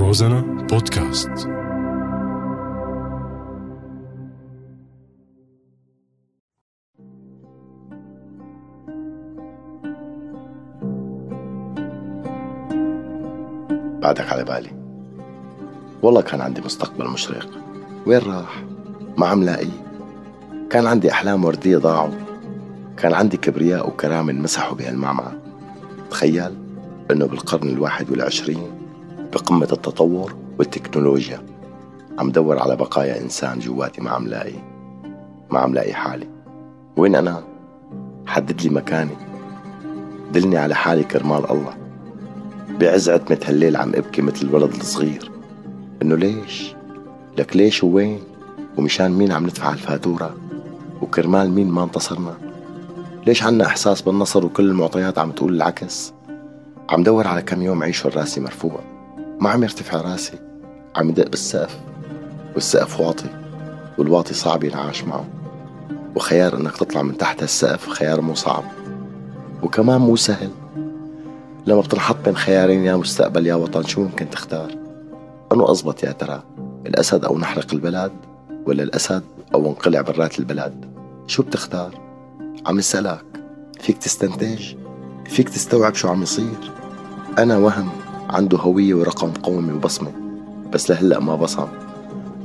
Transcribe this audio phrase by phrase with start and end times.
[0.00, 1.28] روزانا بودكاست.
[14.02, 14.70] بعدك على بالي.
[16.02, 17.48] والله كان عندي مستقبل مشرق.
[18.06, 18.64] وين راح؟
[19.18, 19.68] ما عم لاقيه
[20.70, 22.14] كان عندي أحلام وردية ضاعوا.
[22.96, 25.32] كان عندي كبرياء وكرامة انمسحوا بهالمعمعة.
[26.10, 26.54] تخيل
[27.10, 28.89] أنه بالقرن الواحد والعشرين
[29.32, 31.42] بقمة التطور والتكنولوجيا
[32.18, 34.54] عم دور على بقايا إنسان جواتي ما عم لاقي
[35.50, 36.28] ما عم لاقي حالي
[36.96, 37.42] وين أنا؟
[38.26, 39.16] حدد لي مكاني
[40.32, 41.74] دلني على حالي كرمال الله
[42.80, 45.30] بعز عتمة هالليل عم أبكي مثل الولد الصغير
[46.02, 46.74] إنه ليش؟
[47.38, 48.20] لك ليش ووين؟
[48.78, 50.36] ومشان مين عم ندفع الفاتورة؟
[51.02, 52.34] وكرمال مين ما انتصرنا؟
[53.26, 56.12] ليش عنا إحساس بالنصر وكل المعطيات عم تقول العكس؟
[56.90, 58.80] عم دور على كم يوم عيشه راسي مرفوع
[59.40, 60.38] ما عم يرتفع راسي
[60.96, 61.80] عم يدق بالسقف
[62.54, 63.28] والسقف واطي
[63.98, 65.24] والواطي صعب ينعاش معه
[66.16, 68.64] وخيار إنك تطلع من تحت هالسقف خيار مو صعب
[69.62, 70.50] وكمان مو سهل.
[71.66, 74.74] لما بتنحط بين خيارين يا مستقبل يا وطن شو ممكن تختار؟
[75.52, 76.42] أنو أزبط يا ترى
[76.86, 78.12] الأسد أو نحرق البلد
[78.66, 79.22] ولا الأسد
[79.54, 80.84] أو انقلع برات البلد
[81.26, 82.00] شو بتختار؟
[82.66, 83.24] عم يسألك
[83.80, 84.74] فيك تستنتج؟
[85.26, 86.72] فيك تستوعب شو عم يصير؟
[87.38, 88.09] أنا وهم.
[88.30, 90.12] عنده هوية ورقم قومي وبصمة
[90.72, 91.66] بس لهلأ ما بصم.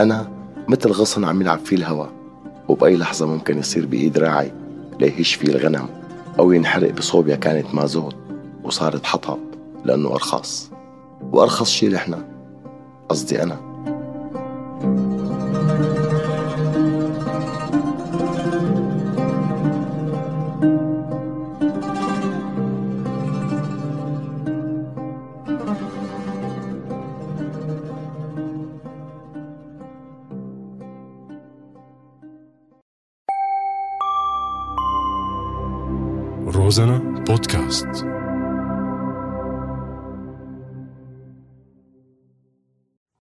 [0.00, 0.28] أنا
[0.68, 2.06] مثل غصن عم يلعب فيه الهوا
[2.68, 4.52] وبأي لحظة ممكن يصير بإيد راعي
[5.00, 5.88] ليهش فيه الغنم
[6.38, 8.16] أو ينحرق بصوبيا كانت مازوت
[8.64, 9.38] وصارت حطب
[9.84, 10.70] لأنه أرخص.
[11.32, 12.24] وأرخص شي لحنا
[13.08, 13.71] قصدي أنا.
[36.52, 38.06] روزانا بودكاست